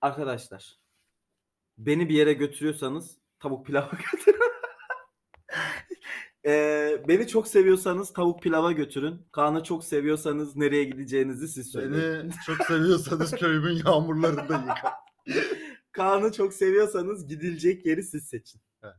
[0.00, 0.78] Arkadaşlar
[1.86, 4.40] beni bir yere götürüyorsanız tavuk pilavı götürün.
[6.46, 9.26] Ee, beni çok seviyorsanız tavuk pilava götürün.
[9.32, 12.24] Kaan'ı çok seviyorsanız nereye gideceğinizi siz söyleyin.
[12.24, 14.94] Beni çok seviyorsanız köyümün yağmurlarında yıka.
[15.92, 18.60] Kaan'ı çok seviyorsanız gidilecek yeri siz seçin.
[18.82, 18.94] Evet.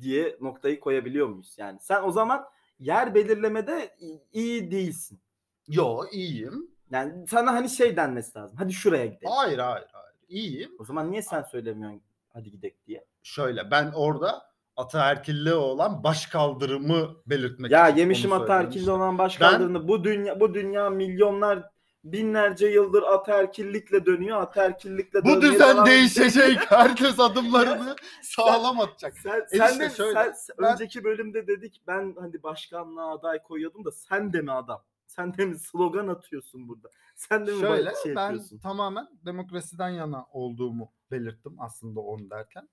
[0.00, 1.54] Diye noktayı koyabiliyor muyuz?
[1.58, 2.44] Yani sen o zaman
[2.78, 3.96] yer belirlemede
[4.32, 5.20] iyi değilsin.
[5.68, 6.70] Yo iyiyim.
[6.90, 8.56] Yani sana hani şey denmesi lazım.
[8.58, 9.30] Hadi şuraya gidelim.
[9.30, 10.14] Hayır hayır hayır.
[10.28, 10.70] İyiyim.
[10.78, 12.07] O zaman niye sen söylemiyorsun
[12.38, 13.04] hadi gidelim diye?
[13.22, 14.42] Şöyle ben orada
[14.76, 20.90] ataerkilliği olan baş kaldırımı belirtmek Ya yemişim ataerkilli olan Ben- başkaldırını bu dünya bu dünya
[20.90, 21.62] milyonlar
[22.04, 24.40] binlerce yıldır ataerkillikle dönüyor.
[24.42, 26.58] Ataerkillikle Bu düzen değişecek.
[26.70, 29.18] Herkes adımlarını sağlam atacak.
[29.18, 33.84] Sen, Enişte sen de şöyle, sen- ben- önceki bölümde dedik ben hani başkanlığa aday koyuyordum
[33.84, 34.82] da sen de mi adam?
[35.08, 36.88] Sen de mi slogan atıyorsun burada?
[37.16, 38.58] Sen de mi Şöyle böyle şey ben yapıyorsun?
[38.58, 42.68] tamamen demokrasiden yana olduğumu belirttim aslında onu derken.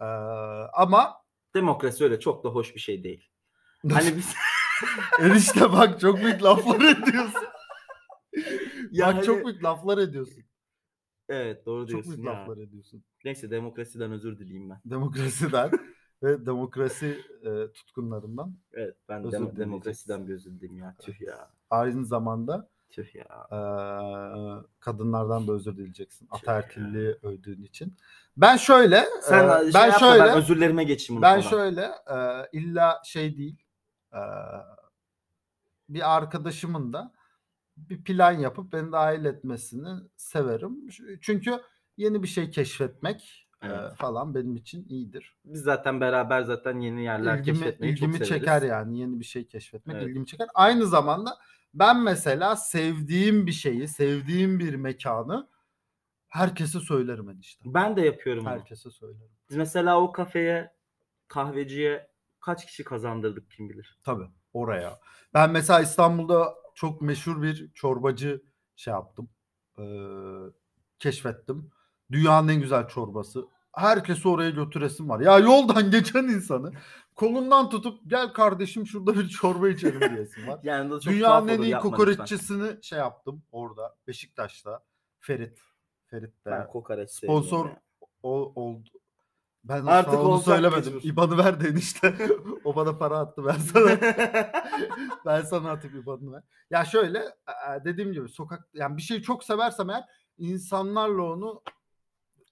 [0.00, 0.04] Ee,
[0.72, 1.14] ama
[1.54, 3.28] Demokrasi öyle çok da hoş bir şey değil.
[3.92, 4.34] Hani biz
[5.20, 7.42] enişte bak çok büyük laflar ediyorsun.
[8.90, 10.44] Ya bak hani- çok büyük laflar ediyorsun.
[11.28, 12.32] evet doğru Çok diyorsun büyük ya.
[12.32, 13.04] laflar ediyorsun.
[13.24, 14.80] Neyse demokrasiden özür dileyeyim ben.
[14.84, 15.70] Demokrasiden
[16.22, 18.54] ve demokrasi e, tutkunlarından.
[18.72, 20.96] Evet ben Özür dem- demokrasiden bir özür dileyim ya.
[20.98, 21.50] Tüh ya.
[21.70, 23.24] Aynı zamanda Tüh ya.
[23.52, 23.58] e,
[24.80, 26.28] kadınlardan da özür dileyeceksin.
[26.30, 27.96] Ataerkilliği övdüğün için.
[28.36, 31.22] Ben şöyle Sen e, şey ben yapma, şöyle ben özürlerime geçeyim.
[31.22, 31.50] Ben unutmadan.
[31.58, 33.56] şöyle e, illa şey değil
[34.12, 34.20] e,
[35.88, 37.12] bir arkadaşımın da
[37.76, 40.88] bir plan yapıp beni dahil etmesini severim.
[41.20, 41.60] Çünkü
[41.96, 43.94] yeni bir şey keşfetmek e, Evet.
[43.96, 45.36] falan benim için iyidir.
[45.44, 48.44] Biz zaten beraber zaten yeni yerler İlgimi, keşfetmeyi ilgimi çok severiz.
[48.46, 50.08] çeker yani yeni bir şey keşfetmek Evet.
[50.08, 50.48] ilgimi çeker.
[50.54, 51.30] Aynı zamanda
[51.74, 55.48] ben mesela sevdiğim bir şeyi, sevdiğim bir mekanı
[56.28, 57.64] herkese söylerim enişte.
[57.74, 58.50] Ben de yapıyorum onu.
[58.52, 59.30] Herkese söylerim.
[59.50, 60.72] Biz mesela o kafeye,
[61.28, 63.98] kahveciye kaç kişi kazandırdık kim bilir.
[64.04, 65.00] Tabii oraya.
[65.34, 68.42] Ben mesela İstanbul'da çok meşhur bir çorbacı
[68.76, 69.30] şey yaptım.
[69.78, 70.52] Eee,
[70.98, 71.70] keşfettim.
[72.12, 73.46] Dünyanın en güzel çorbası.
[73.72, 75.20] Herkesi oraya götüresim var.
[75.20, 76.72] Ya yoldan geçen insanı
[77.14, 80.60] kolundan tutup gel kardeşim şurada bir çorba içelim diyesim var.
[80.64, 84.80] Yani da çok Dünyanın en iyi kokoreççisini şey yaptım orada Beşiktaş'ta.
[85.20, 85.58] Ferit.
[86.06, 86.50] Ferit de.
[86.50, 87.70] Ben kokoreç sponsor
[88.22, 88.88] o, oldu.
[89.64, 91.00] Ben Artık onu söylemedim.
[91.02, 92.14] İban'ı ver de enişte.
[92.64, 94.00] o bana para attı ben sana.
[95.26, 96.42] ben sana atıp İban'ını ver.
[96.70, 100.04] Ya şöyle e, dediğim gibi sokak yani bir şeyi çok seversem eğer
[100.38, 101.62] insanlarla onu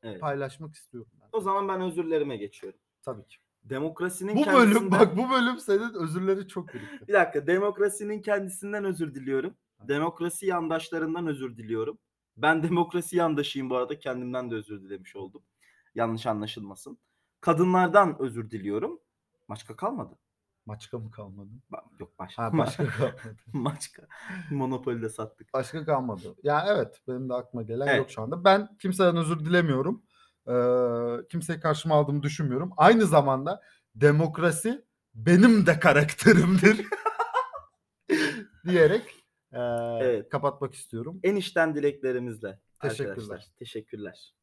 [0.06, 0.20] Evet.
[0.20, 1.28] paylaşmak istiyorum ben.
[1.32, 2.78] O zaman ben özürlerime geçiyorum.
[3.02, 3.36] Tabii ki.
[3.64, 4.74] Demokrasinin Bu kendisinden...
[4.74, 7.08] bölüm bak bu bölüm senin özürleri çok birikti.
[7.08, 9.54] Bir dakika demokrasinin kendisinden özür diliyorum.
[9.88, 11.98] Demokrasi yandaşlarından özür diliyorum.
[12.36, 13.98] Ben demokrasi yandaşıyım bu arada.
[13.98, 15.42] Kendimden de özür dilemiş oldum.
[15.94, 16.98] Yanlış anlaşılmasın.
[17.40, 19.00] Kadınlardan özür diliyorum.
[19.48, 20.18] Başka kalmadı.
[20.66, 21.48] Maçka mı kalmadı?
[21.72, 22.42] Ba- Yok başka.
[22.42, 23.36] Ha başka kalmadı.
[23.52, 24.06] Maçka.
[24.50, 25.52] Monopoly'de sattık.
[25.54, 26.34] Başka kalmadı.
[26.42, 27.98] Ya evet benim de aklıma gelen Evet.
[27.98, 28.44] yok şu anda.
[28.44, 30.02] Ben kimseden özür dilemiyorum.
[30.48, 32.70] Ee, kimseyi karşıma aldığımı düşünmüyorum.
[32.76, 33.62] Aynı zamanda
[33.94, 36.86] demokrasi benim de karakterimdir
[38.66, 39.58] diyerek e,
[40.00, 40.28] Evet.
[40.28, 41.20] kapatmak istiyorum.
[41.22, 43.10] En içten dileklerimizle Teşekkürler.
[43.10, 43.46] arkadaşlar.
[43.58, 44.34] Teşekkürler.